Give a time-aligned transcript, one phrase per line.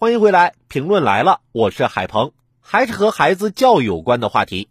[0.00, 4.70] 欢迎回来，评论来了，我是海鹏，还是和孩子教育有关的话题。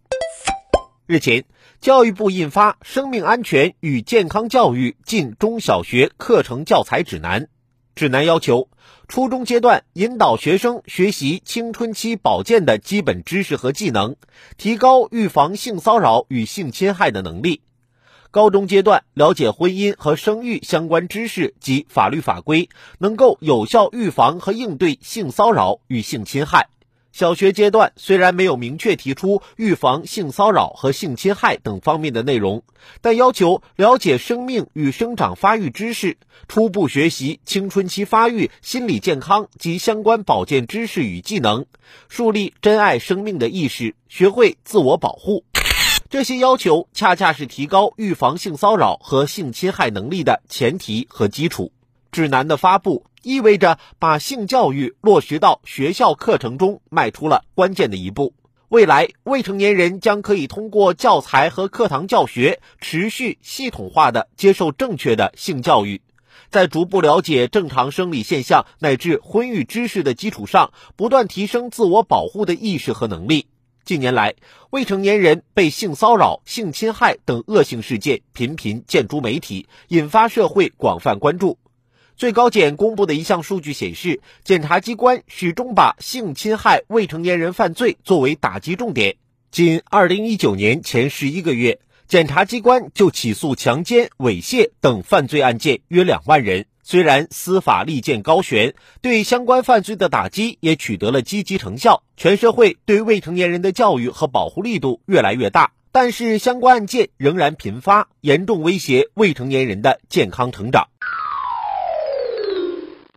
[1.05, 1.45] 日前，
[1.79, 7.43] 教育部印发《生命安全与健康教育进中小学课程教材指南》，
[7.93, 8.70] 指南要求，
[9.07, 14.15] 初中阶段引导学生学习青春期保健的基本知识和技能，
[14.57, 17.61] 提高预防性骚扰与性侵害的能力。
[18.31, 26.70] 高中阶段了解婚姻和生育相关知识及法律法规，能够有效预防和应对性骚扰与性侵害。
[27.11, 32.62] 小学阶段虽然没有明确提出预防性骚扰和性侵害等方面的内容，
[33.01, 36.17] 但要求了解生命与生长发育知识，
[36.48, 41.65] 初步学习青春期发育、心理健康及相关保健知识与技能，
[42.09, 45.43] 树立珍爱生命的意识，学会自我保护。
[46.10, 51.71] 这些要求恰恰是提高预防性骚扰和性侵害能力的前提和基础。
[52.12, 58.34] 指南的发布意味着把性教育落实到学校课程中，迈出了关键的一步。
[58.70, 66.01] 未来，未成年人将可以通过教材和课堂教学，持续系统化的接受正确的性教育，
[66.50, 73.46] 在逐步了解正常生理现象乃至婚育知识的基础上，不断提升自我保护的意识和能力。
[73.90, 74.35] 近年来，
[74.69, 81.57] 未成年人被性骚扰、性侵害等恶性事件频频见诸媒体，引发社会广泛关注。
[82.16, 89.16] 最高检公布的一项数据显示，检察机关始终把性侵害未成年人犯罪作为打击重点。
[89.50, 96.67] 仅2019年前十一个月，检察机关就起诉强奸、猥亵等犯罪案件约两万人。
[96.89, 98.73] 虽然司法利剑高悬，
[99.03, 110.88] 对相关犯罪的打击也取得了积极成效，全社会对未成年人的教育和保护力度越来越大，但是相关案件仍然频发，严重威胁未成年人的健康成长。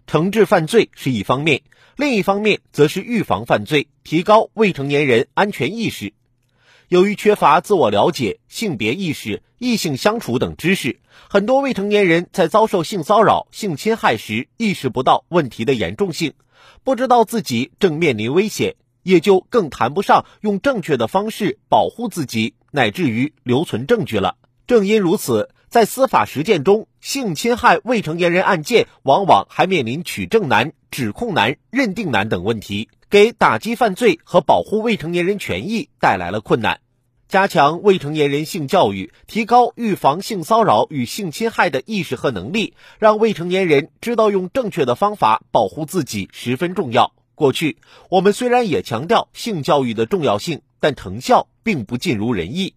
[0.07, 1.63] 惩治犯罪是一方面，
[1.97, 6.13] 另一方面则是预防犯罪，提高未成年人安全意识。
[6.93, 16.35] 由于缺乏自我了解、性别意识、异性相处等知识，很多未成年人在遭受性骚扰、性侵害时，意识不到问题的严重性，
[16.85, 24.37] 不知道自己正面临危险，也就更谈不上用正确的方式保护自己，乃至于留存证据了。
[24.67, 32.91] 正因如此，在司法实践中，性侵害未成年人案件往往还面临取证难、指控难、认定难等问题。
[33.13, 36.81] 给打击犯罪和保护未成年人权益带来了困难。
[37.29, 47.13] 加强未成年人性教育，提高预防性骚扰与性侵害的意识和能力，让未成年人知道用正确的方法保护自己十分重要。
[47.35, 47.77] 过去，
[48.09, 52.73] 我们虽然也强调性教育的重要性，但成效并不尽如人意。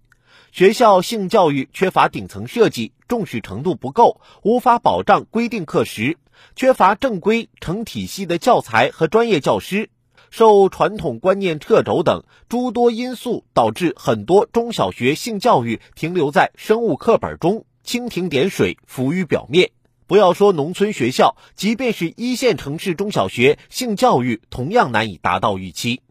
[0.51, 6.18] 学校性教育缺乏顶层设计，重视程度不够，无法保障规定课时，
[6.57, 9.90] 缺乏正规成体系的教材和专业教师。
[10.38, 19.72] 受传统观念掣肘等诸多因素，导致很多中小学性教育停留在生物课本中，蜻蜓点水，浮于表面。
[20.07, 26.01] 不要说农村学校，即便是一线城市中小学，性教育同样难以达到预期。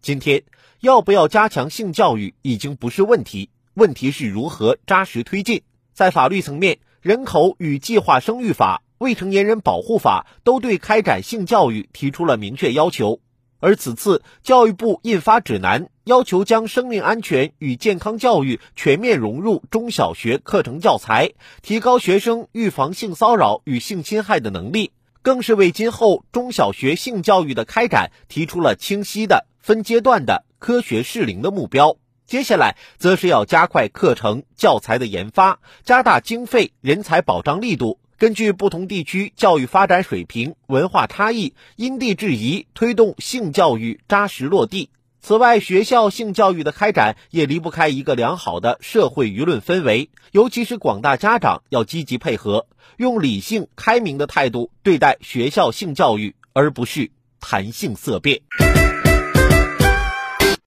[0.00, 0.44] 今天，
[0.80, 5.64] 要不要加强性教育已经不是问题，问题是如何扎实推进。
[5.92, 8.80] 在法律层面，《人口与计划生育法》。
[8.98, 13.20] 未成年人保护法都对开展性教育提出了明确要求，
[13.60, 31.96] 而此次教育部印发指南，要求将生命安全与健康教育全面融入中小学课程教材，提高学生预防性骚扰与性侵害的能力，更是为今后中小学性教育的开展提出了清晰的分阶段的科学适龄的目标。
[32.26, 38.00] 接下来，则是要加快课程教材的研发，加大经费人才保障力度。
[38.18, 44.88] 根据不同地区教育发展水平、文化差异，因地制宜推动性教育扎实落地。
[45.20, 52.66] 此外，学校性教育的开展也离不开一个良好的社会舆论氛围，尤其是广大家长要积极配合，
[52.96, 58.40] 用理性开明的态度对待学校性教育，而不是谈性色变。